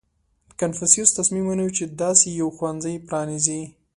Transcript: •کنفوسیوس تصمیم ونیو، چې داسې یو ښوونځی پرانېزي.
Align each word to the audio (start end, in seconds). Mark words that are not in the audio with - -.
•کنفوسیوس 0.59 1.09
تصمیم 1.19 1.45
ونیو، 1.47 1.75
چې 1.77 1.83
داسې 2.01 2.27
یو 2.39 2.47
ښوونځی 2.57 2.95
پرانېزي. 3.07 3.61